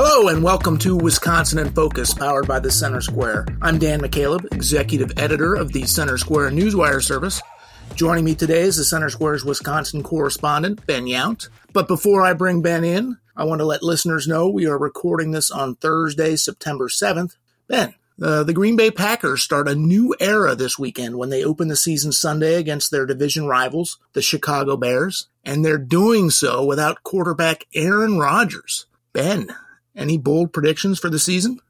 Hello 0.00 0.28
and 0.28 0.44
welcome 0.44 0.78
to 0.78 0.94
Wisconsin 0.94 1.58
in 1.58 1.72
Focus, 1.72 2.14
powered 2.14 2.46
by 2.46 2.60
the 2.60 2.70
Center 2.70 3.00
Square. 3.00 3.46
I'm 3.60 3.80
Dan 3.80 4.00
McCaleb, 4.00 4.54
executive 4.54 5.10
editor 5.18 5.56
of 5.56 5.72
the 5.72 5.86
Center 5.86 6.16
Square 6.16 6.52
Newswire 6.52 7.02
service. 7.02 7.42
Joining 7.96 8.24
me 8.24 8.36
today 8.36 8.60
is 8.60 8.76
the 8.76 8.84
Center 8.84 9.10
Square's 9.10 9.44
Wisconsin 9.44 10.04
correspondent, 10.04 10.86
Ben 10.86 11.06
Yount. 11.06 11.48
But 11.72 11.88
before 11.88 12.24
I 12.24 12.32
bring 12.32 12.62
Ben 12.62 12.84
in, 12.84 13.18
I 13.36 13.42
want 13.42 13.58
to 13.58 13.64
let 13.64 13.82
listeners 13.82 14.28
know 14.28 14.48
we 14.48 14.66
are 14.66 14.78
recording 14.78 15.32
this 15.32 15.50
on 15.50 15.74
Thursday, 15.74 16.36
September 16.36 16.86
7th. 16.86 17.34
Ben, 17.66 17.92
uh, 18.22 18.44
the 18.44 18.52
Green 18.52 18.76
Bay 18.76 18.92
Packers 18.92 19.42
start 19.42 19.66
a 19.66 19.74
new 19.74 20.14
era 20.20 20.54
this 20.54 20.78
weekend 20.78 21.18
when 21.18 21.30
they 21.30 21.42
open 21.42 21.66
the 21.66 21.74
season 21.74 22.12
Sunday 22.12 22.54
against 22.54 22.92
their 22.92 23.04
division 23.04 23.48
rivals, 23.48 23.98
the 24.12 24.22
Chicago 24.22 24.76
Bears, 24.76 25.26
and 25.44 25.64
they're 25.64 25.76
doing 25.76 26.30
so 26.30 26.64
without 26.64 27.02
quarterback 27.02 27.64
Aaron 27.74 28.16
Rodgers. 28.16 28.86
Ben, 29.12 29.48
any 29.98 30.18
bold 30.18 30.52
predictions 30.52 30.98
for 30.98 31.10
the 31.10 31.18
season? 31.18 31.60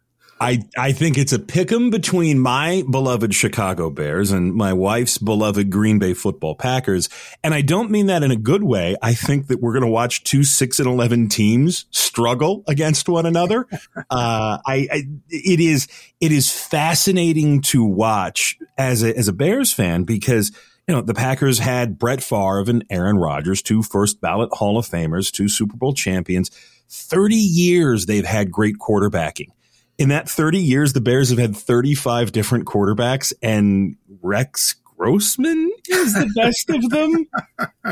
I, 0.41 0.63
I 0.77 0.93
think 0.93 1.19
it's 1.19 1.33
a 1.33 1.39
pick 1.39 1.73
'em 1.73 1.91
between 1.91 2.39
my 2.39 2.85
beloved 2.89 3.35
Chicago 3.35 3.91
Bears 3.91 4.31
and 4.31 4.55
my 4.55 4.73
wife's 4.73 5.19
beloved 5.19 5.71
Green 5.71 5.99
Bay 5.99 6.15
football 6.15 6.55
Packers. 6.55 7.09
And 7.43 7.55
I 7.55 7.61
don't 7.61 7.91
mean 7.91 8.07
that 8.07 8.23
in 8.23 8.31
a 8.31 8.37
good 8.37 8.63
way. 8.63 8.97
I 9.03 9.15
think 9.15 9.49
that 9.49 9.61
we're 9.61 9.73
going 9.73 9.85
to 9.85 9.91
watch 9.91 10.23
two 10.25 10.45
six 10.45 10.79
and 10.79 10.87
11 10.87 11.29
teams 11.29 11.87
struggle 11.91 12.63
against 12.69 13.09
one 13.09 13.27
another. 13.27 13.67
Uh, 14.11 14.59
I, 14.67 14.89
I, 14.91 15.03
it 15.29 15.61
is, 15.61 15.87
it 16.21 16.33
is 16.33 16.51
fascinating 16.51 17.61
to 17.63 17.85
watch 17.85 18.57
as 18.79 19.03
a, 19.03 19.15
as 19.17 19.29
a 19.29 19.33
Bears 19.33 19.73
fan 19.73 20.05
because 20.05 20.51
you 20.87 20.95
know, 20.95 21.03
the 21.03 21.15
Packers 21.15 21.59
had 21.59 21.99
Brett 21.99 22.23
Favre 22.23 22.65
and 22.69 22.85
Aaron 22.89 23.19
Rodgers, 23.19 23.61
two 23.61 23.83
first 23.83 24.21
ballot 24.21 24.51
Hall 24.55 24.79
of 24.79 24.87
Famers, 24.87 25.31
two 25.31 25.49
Super 25.49 25.77
Bowl 25.77 25.93
champions. 25.93 26.51
30 26.91 27.35
years 27.35 28.07
they've 28.07 28.25
had 28.25 28.51
great 28.51 28.77
quarterbacking. 28.79 29.49
In 29.99 30.11
that 30.11 30.29
30 30.29 30.59
years, 30.59 30.93
the 30.93 31.01
Bears 31.01 31.31
have 31.31 31.39
had 31.39 31.57
35 31.57 32.33
different 32.33 32.67
quarterbacks 32.67 33.33
and 33.43 33.97
Rex 34.23 34.75
Grossman 34.85 35.68
is 35.89 36.15
the 36.15 36.31
best 36.37 36.71
of 36.71 36.89
them. 36.91 37.27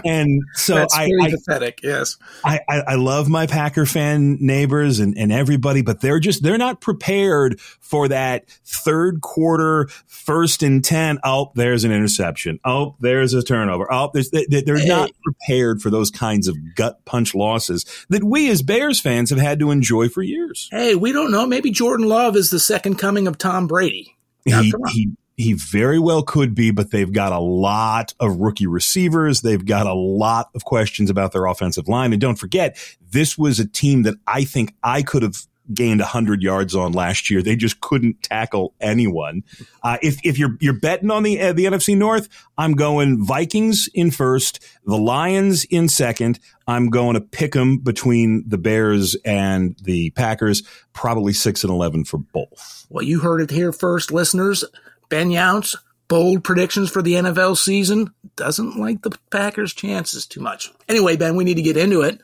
And 0.05 0.43
so 0.55 0.75
That's 0.75 0.95
I, 0.95 1.09
I, 1.21 1.31
pathetic, 1.31 1.81
yes. 1.83 2.17
I, 2.45 2.61
I, 2.69 2.81
I 2.81 2.95
love 2.97 3.29
my 3.29 3.47
Packer 3.47 3.87
fan 3.87 4.39
neighbors 4.41 5.01
and, 5.01 5.17
and 5.17 5.33
everybody, 5.33 5.83
but 5.83 6.01
they're 6.01 6.21
just, 6.21 6.43
they're 6.43 6.59
not 6.59 6.81
prepared 6.81 7.61
for 7.61 8.09
that 8.09 8.49
third 8.65 9.21
quarter, 9.21 9.89
first 10.07 10.63
and 10.63 10.85
10. 10.85 11.19
Oh, 11.25 11.53
there's 11.55 11.85
an 11.85 11.93
interception. 11.93 12.61
Oh, 12.65 12.97
there's 13.01 13.33
a 13.35 13.43
turnover. 13.43 13.87
Oh, 13.93 14.11
there's, 14.13 14.31
they, 14.31 14.47
they're 14.47 14.77
Hey. 14.79 14.89
not 14.89 15.11
prepared 15.25 15.81
for 15.83 15.91
those 15.91 16.11
kinds 16.11 16.49
of 16.49 16.57
gut 16.75 17.05
punch 17.05 17.35
losses 17.35 17.85
that 18.11 18.23
we 18.23 18.51
as 18.51 18.63
Bears 18.63 19.01
fans 19.01 19.31
have 19.31 19.39
had 19.39 19.59
to 19.61 19.71
enjoy 19.71 20.09
for 20.09 20.23
years. 20.23 20.69
Hey, 20.71 20.95
we 20.95 21.13
don't 21.13 21.31
know. 21.31 21.47
Maybe 21.47 21.71
Jordan 21.71 22.07
Love 22.07 22.37
is 22.37 22.51
the 22.51 22.61
second 22.61 22.97
coming 22.97 23.27
of 23.27 23.39
Tom 23.39 23.67
Brady. 23.67 24.17
Now, 24.45 24.63
he, 24.63 24.73
he 24.91 25.11
he 25.37 25.53
very 25.53 25.99
well 25.99 26.23
could 26.23 26.55
be, 26.55 26.71
but 26.71 26.91
they've 26.91 27.13
got 27.13 27.33
a 27.33 27.39
lot 27.39 28.15
of 28.19 28.37
rookie 28.37 28.67
receivers. 28.67 29.43
They've 29.43 29.65
got 29.65 29.87
a 29.87 29.95
lot 29.95 30.51
of 30.55 30.65
questions 30.65 31.11
about 31.11 31.33
their 31.33 31.47
offensive 31.47 31.89
line. 31.89 32.13
And 32.13 32.21
don't 32.21 32.39
forget, 32.39 32.79
this 33.11 33.37
was 33.37 33.61
a 33.61 33.69
team 33.69 34.03
that 34.05 34.15
I 34.27 34.45
think 34.45 34.75
I 34.83 35.03
could 35.03 35.23
have 35.23 35.37
gained 35.75 36.01
100 36.01 36.43
yards 36.43 36.75
on 36.75 36.93
last 36.93 37.29
year. 37.29 37.43
They 37.43 37.57
just 37.57 37.81
couldn't 37.81 38.23
tackle 38.23 38.73
anyone. 38.81 39.43
Uh, 39.83 39.99
if, 40.01 40.25
if 40.25 40.39
you're, 40.39 40.57
you're 40.61 40.79
betting 40.79 41.11
on 41.11 41.23
the, 41.23 41.41
uh, 41.41 41.53
the 41.53 41.65
NFC 41.65 41.97
North, 41.97 42.29
I'm 42.57 42.75
going 42.75 43.25
Vikings 43.25 43.89
in 43.93 44.11
first, 44.13 44.65
the 44.85 44.97
Lions 44.97 45.65
in 45.65 45.89
second. 45.89 46.39
I'm 46.69 46.89
going 46.89 47.15
to 47.15 47.21
pick 47.21 47.53
them 47.53 47.79
between 47.79 48.49
the 48.49 48.59
Bears 48.59 49.17
and 49.25 49.77
the 49.83 50.11
Packers, 50.11 50.63
probably 50.93 51.33
six 51.33 51.65
and 51.65 51.73
11 51.73 52.05
for 52.05 52.19
both. 52.19 52.87
Well, 52.89 53.05
you 53.05 53.21
heard 53.21 53.41
it 53.41 53.51
here 53.51 53.73
first, 53.73 54.13
listeners. 54.13 54.65
Ben 55.09 55.31
Yount's 55.31 55.77
bold 56.09 56.45
predictions 56.45 56.91
for 56.91 57.03
the 57.03 57.15
NFL 57.15 57.57
season 57.57 58.13
doesn't 58.37 58.79
like 58.79 59.03
the 59.03 59.17
Packers' 59.31 59.75
chances 59.75 60.27
too 60.27 60.41
much. 60.41 60.73
Anyway, 60.89 61.17
Ben, 61.17 61.37
we 61.37 61.45
need 61.45 61.57
to 61.57 61.63
get 61.63 61.77
into 61.77 62.03
it. 62.03 62.21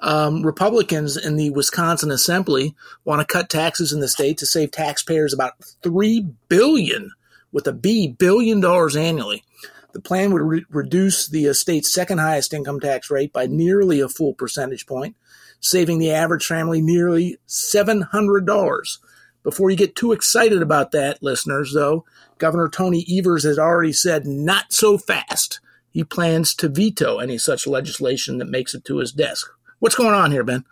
Um, 0.00 0.42
Republicans 0.42 1.16
in 1.16 1.36
the 1.36 1.50
Wisconsin 1.50 2.10
Assembly 2.10 2.74
want 3.04 3.20
to 3.20 3.32
cut 3.32 3.48
taxes 3.48 3.92
in 3.92 4.00
the 4.00 4.08
state 4.08 4.38
to 4.38 4.46
save 4.46 4.70
taxpayers 4.70 5.32
about 5.32 5.52
three 5.82 6.26
billion 6.48 7.12
with 7.52 7.66
a 7.66 7.72
B 7.72 8.08
billion 8.08 8.60
dollars 8.60 8.96
annually. 8.96 9.42
The 9.92 10.00
plan 10.02 10.32
would 10.32 10.42
re- 10.42 10.64
reduce 10.68 11.26
the 11.26 11.48
uh, 11.48 11.54
state's 11.54 11.92
second 11.92 12.18
highest 12.18 12.52
income 12.52 12.80
tax 12.80 13.10
rate 13.10 13.32
by 13.32 13.46
nearly 13.46 14.00
a 14.00 14.10
full 14.10 14.34
percentage 14.34 14.86
point, 14.86 15.16
saving 15.60 15.98
the 15.98 16.12
average 16.12 16.44
family 16.44 16.82
nearly 16.82 17.38
seven 17.46 18.02
hundred 18.02 18.46
dollars. 18.46 18.98
Before 19.46 19.70
you 19.70 19.76
get 19.76 19.94
too 19.94 20.10
excited 20.10 20.60
about 20.60 20.90
that, 20.90 21.22
listeners, 21.22 21.72
though, 21.72 22.04
Governor 22.38 22.68
Tony 22.68 23.06
Evers 23.08 23.44
has 23.44 23.60
already 23.60 23.92
said 23.92 24.26
not 24.26 24.72
so 24.72 24.98
fast. 24.98 25.60
He 25.88 26.02
plans 26.02 26.52
to 26.56 26.68
veto 26.68 27.20
any 27.20 27.38
such 27.38 27.64
legislation 27.64 28.38
that 28.38 28.50
makes 28.50 28.74
it 28.74 28.84
to 28.86 28.98
his 28.98 29.12
desk. 29.12 29.48
What's 29.78 29.94
going 29.94 30.14
on 30.14 30.32
here, 30.32 30.42
Ben? 30.42 30.64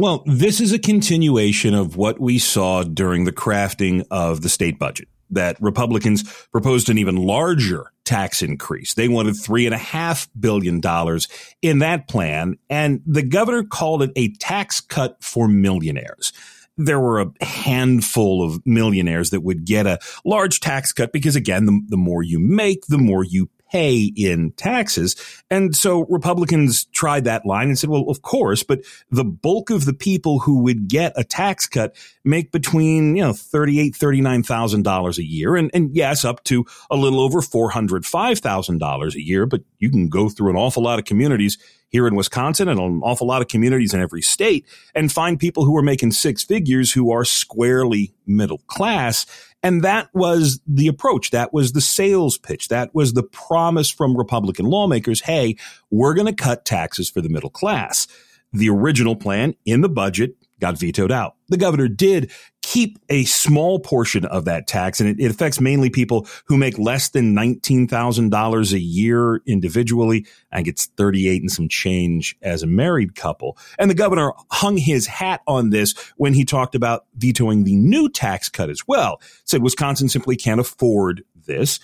Well, 0.00 0.24
this 0.26 0.60
is 0.60 0.72
a 0.72 0.80
continuation 0.80 1.74
of 1.74 1.96
what 1.96 2.18
we 2.18 2.40
saw 2.40 2.82
during 2.82 3.24
the 3.24 3.32
crafting 3.32 4.04
of 4.10 4.40
the 4.40 4.48
state 4.48 4.80
budget. 4.80 5.06
That 5.30 5.56
Republicans 5.60 6.24
proposed 6.50 6.88
an 6.88 6.98
even 6.98 7.14
larger 7.14 7.92
tax 8.04 8.42
increase. 8.42 8.94
They 8.94 9.06
wanted 9.06 9.36
three 9.36 9.64
and 9.64 9.74
a 9.76 9.78
half 9.78 10.28
billion 10.40 10.80
dollars 10.80 11.28
in 11.62 11.78
that 11.78 12.08
plan, 12.08 12.58
and 12.68 13.00
the 13.06 13.22
governor 13.22 13.62
called 13.62 14.02
it 14.02 14.10
a 14.16 14.32
tax 14.38 14.80
cut 14.80 15.22
for 15.22 15.46
millionaires. 15.46 16.32
There 16.78 17.00
were 17.00 17.20
a 17.20 17.44
handful 17.44 18.42
of 18.42 18.64
millionaires 18.66 19.30
that 19.30 19.42
would 19.42 19.64
get 19.64 19.86
a 19.86 19.98
large 20.24 20.60
tax 20.60 20.92
cut 20.92 21.12
because, 21.12 21.36
again, 21.36 21.66
the, 21.66 21.80
the 21.88 21.96
more 21.96 22.22
you 22.22 22.38
make, 22.38 22.86
the 22.86 22.98
more 22.98 23.24
you 23.24 23.50
pay 23.70 24.12
in 24.16 24.52
taxes. 24.52 25.16
And 25.50 25.76
so 25.76 26.06
Republicans 26.06 26.86
tried 26.86 27.24
that 27.24 27.44
line 27.44 27.68
and 27.68 27.78
said, 27.78 27.90
well, 27.90 28.04
of 28.08 28.22
course, 28.22 28.62
but 28.62 28.80
the 29.10 29.24
bulk 29.24 29.70
of 29.70 29.84
the 29.84 29.92
people 29.92 30.40
who 30.40 30.62
would 30.62 30.88
get 30.88 31.12
a 31.16 31.24
tax 31.24 31.66
cut 31.66 31.94
make 32.24 32.50
between, 32.50 33.16
you 33.16 33.22
know, 33.22 33.32
$38,000, 33.32 33.96
$39,000 33.96 35.18
a 35.18 35.24
year. 35.24 35.56
And, 35.56 35.70
and 35.74 35.94
yes, 35.94 36.24
up 36.24 36.44
to 36.44 36.64
a 36.90 36.96
little 36.96 37.20
over 37.20 37.40
$405,000 37.40 39.14
a 39.14 39.22
year. 39.22 39.46
But 39.46 39.62
you 39.78 39.90
can 39.90 40.08
go 40.08 40.28
through 40.28 40.50
an 40.50 40.56
awful 40.56 40.82
lot 40.82 40.98
of 40.98 41.04
communities 41.04 41.58
here 41.88 42.06
in 42.06 42.14
Wisconsin 42.14 42.68
and 42.68 42.78
an 42.78 43.00
awful 43.02 43.26
lot 43.26 43.42
of 43.42 43.48
communities 43.48 43.94
in 43.94 44.00
every 44.00 44.22
state 44.22 44.66
and 44.94 45.10
find 45.10 45.38
people 45.38 45.64
who 45.64 45.76
are 45.76 45.82
making 45.82 46.12
six 46.12 46.44
figures 46.44 46.92
who 46.92 47.10
are 47.10 47.24
squarely 47.24 48.12
middle 48.26 48.58
class. 48.66 49.26
And 49.62 49.82
that 49.82 50.08
was 50.14 50.60
the 50.66 50.86
approach. 50.86 51.30
That 51.30 51.52
was 51.52 51.72
the 51.72 51.80
sales 51.80 52.38
pitch. 52.38 52.68
That 52.68 52.94
was 52.94 53.14
the 53.14 53.22
promise 53.22 53.90
from 53.90 54.16
Republican 54.16 54.66
lawmakers. 54.66 55.22
Hey, 55.22 55.56
we're 55.90 56.14
going 56.14 56.26
to 56.26 56.42
cut 56.42 56.64
taxes 56.64 57.10
for 57.10 57.20
the 57.20 57.28
middle 57.28 57.50
class. 57.50 58.06
The 58.52 58.70
original 58.70 59.16
plan 59.16 59.54
in 59.64 59.80
the 59.80 59.88
budget 59.88 60.36
got 60.60 60.78
vetoed 60.78 61.12
out. 61.12 61.36
The 61.48 61.56
governor 61.56 61.88
did 61.88 62.30
keep 62.68 62.98
a 63.08 63.24
small 63.24 63.80
portion 63.80 64.26
of 64.26 64.44
that 64.44 64.66
tax, 64.66 65.00
and 65.00 65.08
it, 65.08 65.18
it 65.18 65.30
affects 65.30 65.58
mainly 65.58 65.88
people 65.88 66.28
who 66.44 66.58
make 66.58 66.78
less 66.78 67.08
than 67.08 67.34
$19,000 67.34 68.72
a 68.72 68.78
year 68.78 69.40
individually. 69.46 70.26
I 70.52 70.60
gets 70.60 70.84
it's 70.84 70.92
38 70.98 71.40
and 71.40 71.50
some 71.50 71.68
change 71.68 72.36
as 72.42 72.62
a 72.62 72.66
married 72.66 73.14
couple. 73.14 73.56
And 73.78 73.90
the 73.90 73.94
governor 73.94 74.34
hung 74.50 74.76
his 74.76 75.06
hat 75.06 75.40
on 75.46 75.70
this 75.70 75.94
when 76.18 76.34
he 76.34 76.44
talked 76.44 76.74
about 76.74 77.06
vetoing 77.16 77.64
the 77.64 77.74
new 77.74 78.10
tax 78.10 78.50
cut 78.50 78.68
as 78.68 78.86
well. 78.86 79.22
Said 79.44 79.62
Wisconsin 79.62 80.10
simply 80.10 80.36
can't 80.36 80.60
afford 80.60 81.24
this. 81.46 81.80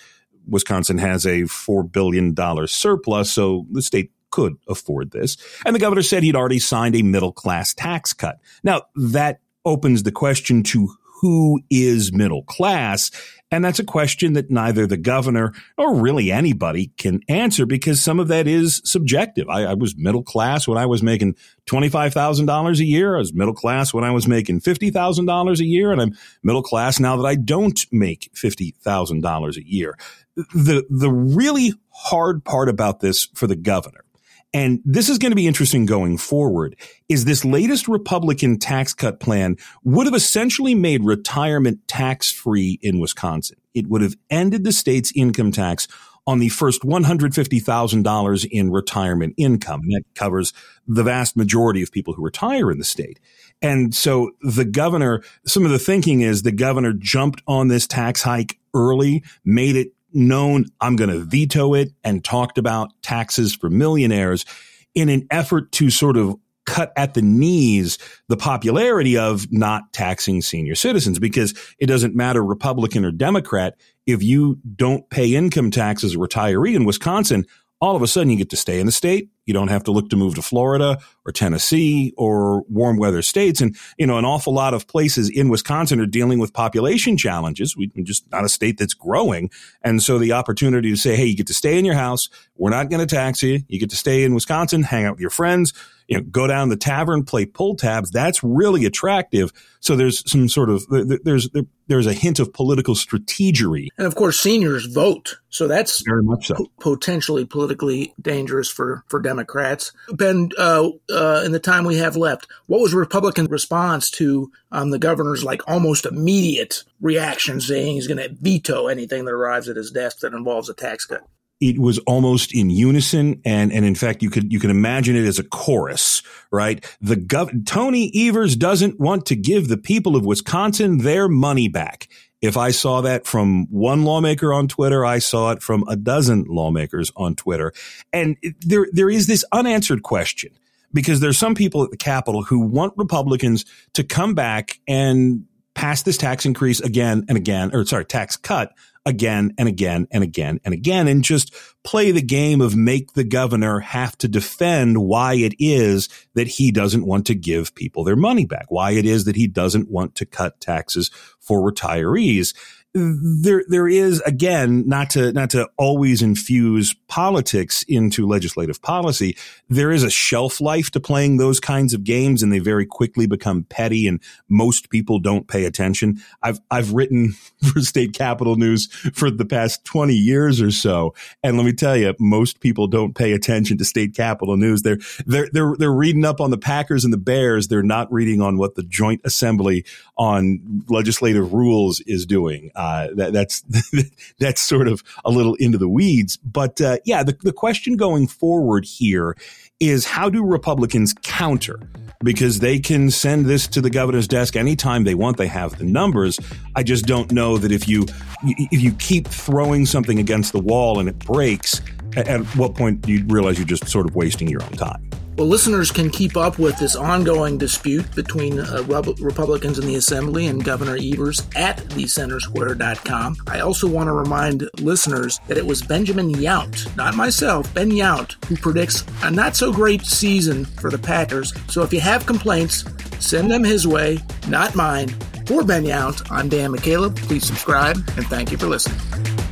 Wisconsin 0.47 0.99
has 0.99 1.25
a 1.25 1.41
$4 1.45 1.91
billion 1.91 2.35
surplus, 2.67 3.31
so 3.31 3.65
the 3.71 3.81
state 3.81 4.11
could 4.29 4.57
afford 4.67 5.09
this. 5.09 5.37
And 5.65 5.73
the 5.73 5.79
governor 5.79 6.03
said 6.03 6.21
he'd 6.21 6.35
already 6.35 6.59
signed 6.59 6.95
a 6.95 7.01
middle 7.01 7.31
class 7.31 7.73
tax 7.73 8.13
cut. 8.13 8.37
Now, 8.63 8.83
that 8.95 9.39
opens 9.65 10.03
the 10.03 10.11
question 10.11 10.63
to 10.63 10.89
who 11.21 11.61
is 11.69 12.13
middle 12.13 12.43
class? 12.43 13.09
And 13.51 13.63
that's 13.63 13.79
a 13.79 13.83
question 13.83 14.33
that 14.33 14.49
neither 14.49 14.85
the 14.85 14.97
governor 14.97 15.53
or 15.77 15.95
really 15.95 16.31
anybody 16.31 16.91
can 16.97 17.21
answer 17.29 17.65
because 17.65 18.01
some 18.01 18.19
of 18.19 18.27
that 18.27 18.47
is 18.47 18.81
subjective. 18.83 19.49
I, 19.49 19.63
I 19.63 19.73
was 19.75 19.95
middle 19.97 20.23
class 20.23 20.67
when 20.67 20.77
I 20.77 20.85
was 20.85 21.01
making 21.01 21.35
$25,000 21.67 22.79
a 22.79 22.85
year. 22.85 23.15
I 23.15 23.19
was 23.19 23.33
middle 23.33 23.53
class 23.53 23.93
when 23.93 24.03
I 24.03 24.11
was 24.11 24.27
making 24.27 24.61
$50,000 24.61 25.59
a 25.59 25.65
year. 25.65 25.91
And 25.91 26.01
I'm 26.01 26.17
middle 26.43 26.63
class 26.63 26.99
now 26.99 27.15
that 27.17 27.25
I 27.25 27.35
don't 27.35 27.79
make 27.91 28.31
$50,000 28.33 29.57
a 29.57 29.67
year. 29.67 29.97
The, 30.35 30.85
the 30.89 31.11
really 31.11 31.73
hard 31.89 32.43
part 32.43 32.67
about 32.67 32.99
this 32.99 33.29
for 33.35 33.47
the 33.47 33.55
governor 33.55 34.04
and 34.53 34.79
this 34.85 35.09
is 35.09 35.17
going 35.17 35.31
to 35.31 35.35
be 35.35 35.47
interesting 35.47 35.85
going 35.85 36.17
forward, 36.17 36.77
is 37.09 37.25
this 37.25 37.43
latest 37.43 37.87
Republican 37.87 38.57
tax 38.57 38.93
cut 38.93 39.19
plan 39.19 39.57
would 39.83 40.05
have 40.05 40.15
essentially 40.15 40.75
made 40.75 41.03
retirement 41.03 41.87
tax 41.87 42.31
free 42.31 42.79
in 42.81 42.99
Wisconsin. 42.99 43.57
It 43.73 43.87
would 43.87 44.01
have 44.01 44.15
ended 44.29 44.63
the 44.63 44.71
state's 44.71 45.11
income 45.15 45.51
tax 45.51 45.87
on 46.27 46.39
the 46.39 46.49
first 46.49 46.81
$150,000 46.81 48.47
in 48.49 48.71
retirement 48.71 49.33
income. 49.37 49.81
And 49.83 49.91
that 49.93 50.03
covers 50.15 50.53
the 50.87 51.03
vast 51.03 51.37
majority 51.37 51.83
of 51.83 51.91
people 51.91 52.13
who 52.13 52.23
retire 52.23 52.71
in 52.71 52.77
the 52.77 52.83
state. 52.83 53.19
And 53.61 53.93
so 53.93 54.31
the 54.41 54.65
governor, 54.65 55.21
some 55.45 55.65
of 55.65 55.71
the 55.71 55.79
thinking 55.79 56.21
is 56.21 56.41
the 56.41 56.51
governor 56.51 56.93
jumped 56.93 57.41
on 57.47 57.67
this 57.67 57.85
tax 57.87 58.23
hike 58.23 58.57
early, 58.73 59.23
made 59.43 59.75
it 59.75 59.94
known 60.15 60.65
I'm 60.81 60.95
going 60.95 61.09
to 61.09 61.19
veto 61.19 61.73
it 61.73 61.91
and 62.03 62.23
talked 62.23 62.57
about 62.57 62.89
taxes 63.01 63.55
for 63.55 63.69
millionaires 63.69 64.45
in 64.93 65.09
an 65.09 65.27
effort 65.29 65.71
to 65.73 65.89
sort 65.89 66.17
of 66.17 66.35
cut 66.65 66.91
at 66.95 67.13
the 67.13 67.21
knees 67.21 67.99
the 68.27 68.37
popularity 68.37 69.17
of 69.17 69.51
not 69.51 69.93
taxing 69.93 70.41
senior 70.41 70.75
citizens 70.75 71.19
because 71.19 71.53
it 71.77 71.85
doesn't 71.85 72.15
matter 72.15 72.43
Republican 72.43 73.05
or 73.05 73.11
Democrat. 73.11 73.75
If 74.07 74.23
you 74.23 74.59
don't 74.75 75.07
pay 75.09 75.35
income 75.35 75.69
tax 75.69 76.03
as 76.03 76.15
a 76.15 76.17
retiree 76.17 76.75
in 76.75 76.85
Wisconsin, 76.85 77.45
all 77.79 77.95
of 77.95 78.01
a 78.01 78.07
sudden 78.07 78.31
you 78.31 78.37
get 78.37 78.49
to 78.49 78.57
stay 78.57 78.79
in 78.79 78.85
the 78.85 78.91
state. 78.91 79.29
You 79.45 79.53
don't 79.53 79.67
have 79.67 79.83
to 79.83 79.91
look 79.91 80.09
to 80.09 80.15
move 80.15 80.35
to 80.35 80.41
Florida 80.41 80.97
or 81.25 81.31
Tennessee 81.31 82.13
or 82.17 82.61
warm 82.63 82.97
weather 82.97 83.21
states. 83.21 83.61
And, 83.61 83.75
you 83.97 84.05
know, 84.05 84.17
an 84.17 84.25
awful 84.25 84.53
lot 84.53 84.73
of 84.73 84.87
places 84.87 85.29
in 85.29 85.49
Wisconsin 85.49 85.99
are 85.99 86.05
dealing 86.05 86.39
with 86.39 86.53
population 86.53 87.17
challenges. 87.17 87.75
We, 87.75 87.91
are 87.97 88.03
just 88.03 88.29
not 88.31 88.45
a 88.45 88.49
state 88.49 88.77
that's 88.77 88.93
growing. 88.93 89.49
And 89.81 90.01
so 90.01 90.19
the 90.19 90.33
opportunity 90.33 90.91
to 90.91 90.97
say, 90.97 91.15
hey, 91.15 91.25
you 91.25 91.35
get 91.35 91.47
to 91.47 91.53
stay 91.53 91.79
in 91.79 91.85
your 91.85 91.95
house. 91.95 92.29
We're 92.55 92.69
not 92.69 92.89
going 92.89 93.05
to 93.05 93.15
tax 93.15 93.41
you. 93.43 93.61
You 93.67 93.79
get 93.79 93.89
to 93.89 93.95
stay 93.95 94.23
in 94.23 94.33
Wisconsin, 94.33 94.83
hang 94.83 95.05
out 95.05 95.13
with 95.13 95.21
your 95.21 95.29
friends, 95.29 95.73
you 96.07 96.17
know, 96.17 96.23
go 96.23 96.47
down 96.47 96.69
the 96.69 96.75
tavern, 96.75 97.23
play 97.23 97.45
pull 97.45 97.75
tabs. 97.75 98.11
That's 98.11 98.43
really 98.43 98.85
attractive. 98.85 99.51
So 99.79 99.95
there's 99.95 100.29
some 100.29 100.47
sort 100.49 100.69
of 100.69 100.85
there's 100.89 101.49
there's 101.87 102.07
a 102.07 102.13
hint 102.13 102.39
of 102.39 102.53
political 102.53 102.95
strategery, 102.95 103.89
and 103.97 104.07
of 104.07 104.15
course, 104.15 104.39
seniors 104.39 104.85
vote, 104.85 105.39
so 105.49 105.67
that's 105.67 106.03
very 106.05 106.23
much 106.23 106.47
so 106.47 106.71
potentially 106.79 107.45
politically 107.45 108.13
dangerous 108.19 108.69
for 108.69 109.03
for 109.07 109.19
Democrats. 109.19 109.93
Ben, 110.09 110.49
uh, 110.57 110.89
uh, 111.15 111.43
in 111.45 111.51
the 111.51 111.59
time 111.59 111.85
we 111.85 111.97
have 111.97 112.15
left, 112.15 112.47
what 112.67 112.81
was 112.81 112.93
Republican 112.93 113.45
response 113.45 114.09
to 114.11 114.51
um, 114.71 114.91
the 114.91 114.99
governor's 114.99 115.43
like 115.43 115.61
almost 115.67 116.05
immediate 116.05 116.83
reaction, 117.01 117.61
saying 117.61 117.95
he's 117.95 118.07
going 118.07 118.17
to 118.17 118.35
veto 118.39 118.87
anything 118.87 119.25
that 119.25 119.31
arrives 119.31 119.69
at 119.69 119.77
his 119.77 119.91
desk 119.91 120.19
that 120.19 120.33
involves 120.33 120.69
a 120.69 120.73
tax 120.73 121.05
cut? 121.05 121.25
it 121.61 121.79
was 121.79 121.99
almost 121.99 122.53
in 122.53 122.69
unison 122.69 123.41
and 123.45 123.71
and 123.71 123.85
in 123.85 123.95
fact 123.95 124.21
you 124.21 124.29
could 124.29 124.51
you 124.51 124.59
can 124.59 124.69
imagine 124.69 125.15
it 125.15 125.25
as 125.25 125.39
a 125.39 125.43
chorus 125.43 126.21
right? 126.51 126.85
The 127.01 127.15
gov- 127.15 127.65
Tony 127.65 128.11
Evers 128.13 128.55
doesn't 128.55 128.99
want 128.99 129.25
to 129.27 129.35
give 129.35 129.67
the 129.67 129.77
people 129.77 130.15
of 130.15 130.25
Wisconsin 130.25 130.99
their 130.99 131.27
money 131.27 131.67
back. 131.67 132.07
If 132.41 132.55
I 132.57 132.71
saw 132.71 133.01
that 133.01 133.25
from 133.25 133.67
one 133.71 134.03
lawmaker 134.03 134.53
on 134.53 134.67
Twitter 134.67 135.05
I 135.05 135.19
saw 135.19 135.51
it 135.51 135.63
from 135.63 135.83
a 135.87 135.95
dozen 135.95 136.45
lawmakers 136.47 137.11
on 137.15 137.35
Twitter. 137.35 137.73
And 138.11 138.37
there 138.61 138.87
there 138.91 139.09
is 139.09 139.27
this 139.27 139.45
unanswered 139.51 140.03
question 140.03 140.51
because 140.95 141.19
there's 141.19 141.37
some 141.37 141.53
people 141.53 141.83
at 141.83 141.91
the 141.91 141.97
Capitol 141.97 142.41
who 142.41 142.59
want 142.59 142.93
Republicans 142.97 143.65
to 143.93 144.03
come 144.03 144.33
back 144.33 144.79
and 144.87 145.45
pass 145.75 146.01
this 146.03 146.17
tax 146.17 146.45
increase 146.45 146.79
again 146.79 147.25
and 147.27 147.37
again 147.37 147.69
or 147.73 147.85
sorry 147.85 148.05
tax 148.05 148.37
cut 148.37 148.71
again 149.05 149.53
and 149.57 149.67
again 149.67 150.07
and 150.09 150.23
again 150.23 150.59
and 150.63 150.73
again 150.73 151.07
and 151.07 151.23
just 151.23 151.53
play 151.83 152.11
the 152.11 152.21
game 152.21 152.61
of 152.61 152.75
make 152.75 153.13
the 153.13 153.25
governor 153.25 153.81
have 153.81 154.17
to 154.17 154.27
defend 154.27 154.97
why 154.97 155.35
it 155.35 155.53
is 155.59 156.07
that 156.33 156.47
he 156.47 156.71
doesn't 156.71 157.05
want 157.05 157.27
to 157.27 157.35
give 157.35 157.75
people 157.75 158.03
their 158.03 158.15
money 158.15 158.45
back, 158.45 158.65
why 158.69 158.91
it 158.91 159.05
is 159.05 159.25
that 159.25 159.35
he 159.35 159.47
doesn't 159.47 159.91
want 159.91 160.15
to 160.15 160.25
cut 160.25 160.59
taxes 160.59 161.11
for 161.39 161.59
retirees 161.59 162.55
there 162.95 163.63
there 163.67 163.89
is 163.89 164.21
again 164.21 164.87
not 164.87 165.09
to 165.09 165.33
not 165.33 165.49
to 165.49 165.69
always 165.75 166.21
infuse 166.21 166.95
politics 167.09 167.83
into 167.89 168.25
legislative 168.25 168.81
policy 168.81 169.35
there 169.69 169.91
is 169.91 170.03
a 170.03 170.09
shelf 170.09 170.61
life 170.61 170.89
to 170.91 170.99
playing 171.01 171.35
those 171.35 171.59
kinds 171.59 171.93
of 171.93 172.05
games 172.05 172.41
and 172.41 172.53
they 172.53 172.59
very 172.59 172.85
quickly 172.85 173.27
become 173.27 173.63
petty 173.63 174.07
and 174.07 174.21
most 174.47 174.89
people 174.89 175.19
don't 175.19 175.47
pay 175.47 175.65
attention. 175.65 176.21
I've 176.41 176.59
i've 176.71 176.93
written 176.93 177.33
for 177.73 177.81
state 177.81 178.13
capitol 178.13 178.55
news 178.55 178.87
for 179.13 179.29
the 179.29 179.45
past 179.45 179.83
20 179.83 180.13
years 180.13 180.61
or 180.61 180.71
so 180.71 181.13
and 181.43 181.57
let 181.57 181.65
me 181.65 181.73
tell 181.73 181.97
you 181.97 182.13
most 182.17 182.61
people 182.61 182.87
don't 182.87 183.13
pay 183.13 183.33
attention 183.33 183.77
to 183.77 183.85
state 183.85 184.15
capitol 184.15 184.55
news. 184.55 184.83
They're 184.83 184.99
they're 185.25 185.49
they're, 185.51 185.75
they're 185.77 185.91
reading 185.91 186.23
up 186.23 186.39
on 186.39 186.51
the 186.51 186.57
packers 186.57 187.03
and 187.03 187.11
the 187.11 187.17
bears. 187.17 187.67
They're 187.67 187.83
not 187.83 188.11
reading 188.11 188.41
on 188.41 188.57
what 188.57 188.75
the 188.75 188.83
joint 188.83 189.19
assembly 189.25 189.85
on 190.17 190.83
legislative 190.87 191.53
rules 191.53 191.99
is 192.01 192.25
doing 192.25 192.71
uh, 192.85 193.07
that, 193.15 193.33
that's 193.33 193.63
that's 194.39 194.61
sort 194.61 194.87
of 194.87 195.03
a 195.23 195.31
little 195.31 195.55
into 195.55 195.77
the 195.77 195.89
weeds. 195.89 196.37
But 196.37 196.79
uh, 196.81 196.97
yeah, 197.05 197.23
the, 197.23 197.37
the 197.41 197.53
question 197.53 197.97
going 197.97 198.27
forward 198.27 198.85
here 198.85 199.35
is 199.79 200.05
how 200.05 200.29
do 200.29 200.43
Republicans 200.43 201.13
counter? 201.23 201.79
Because 202.23 202.59
they 202.59 202.79
can 202.79 203.11
send 203.11 203.45
this 203.45 203.67
to 203.67 203.81
the 203.81 203.89
governor's 203.89 204.27
desk 204.27 204.55
anytime 204.55 205.03
they 205.03 205.15
want. 205.15 205.37
They 205.37 205.47
have 205.47 205.77
the 205.77 205.83
numbers. 205.83 206.39
I 206.75 206.83
just 206.83 207.05
don't 207.05 207.31
know 207.31 207.57
that 207.57 207.71
if 207.71 207.87
you 207.87 208.05
if 208.43 208.81
you 208.81 208.93
keep 208.93 209.27
throwing 209.27 209.85
something 209.85 210.19
against 210.19 210.53
the 210.53 210.59
wall 210.59 210.99
and 210.99 211.09
it 211.09 211.19
breaks, 211.19 211.81
at 212.15 212.41
what 212.55 212.75
point 212.75 213.01
do 213.01 213.11
you 213.11 213.25
realize 213.27 213.57
you're 213.57 213.67
just 213.67 213.87
sort 213.87 214.07
of 214.07 214.15
wasting 214.15 214.47
your 214.47 214.63
own 214.63 214.71
time? 214.71 215.09
Well, 215.37 215.47
listeners 215.47 215.91
can 215.91 216.09
keep 216.09 216.37
up 216.37 216.59
with 216.59 216.77
this 216.79 216.95
ongoing 216.95 217.57
dispute 217.57 218.09
between 218.15 218.57
uh, 218.57 218.83
Republicans 219.19 219.77
in 219.77 219.85
the 219.85 219.95
Assembly 219.95 220.47
and 220.47 220.63
Governor 220.63 220.97
Evers 220.97 221.41
at 221.57 221.77
thecentersquare.com. 221.89 223.35
I 223.47 223.59
also 223.59 223.85
want 223.85 224.07
to 224.07 224.13
remind 224.13 224.69
listeners 224.79 225.41
that 225.49 225.57
it 225.57 225.65
was 225.65 225.81
Benjamin 225.81 226.31
Yount, 226.31 226.95
not 226.95 227.15
myself, 227.15 227.71
Ben 227.73 227.91
Yount, 227.91 228.41
who 228.45 228.55
predicts 228.55 229.03
a 229.23 229.31
not 229.31 229.57
so 229.57 229.73
great 229.73 230.05
season 230.05 230.63
for 230.63 230.89
the 230.89 230.97
Packers. 230.97 231.53
So 231.67 231.83
if 231.83 231.91
you 231.91 231.99
have 231.99 232.25
complaints, 232.25 232.85
send 233.19 233.51
them 233.51 233.65
his 233.65 233.85
way, 233.85 234.19
not 234.47 234.73
mine. 234.73 235.09
For 235.47 235.65
Ben 235.65 235.83
Yount, 235.83 236.31
I'm 236.31 236.47
Dan 236.47 236.71
McCaleb. 236.71 237.17
Please 237.17 237.45
subscribe 237.45 237.97
and 238.15 238.25
thank 238.27 238.53
you 238.53 238.57
for 238.57 238.67
listening. 238.67 239.44